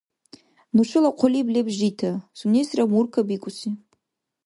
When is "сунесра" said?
2.39-2.83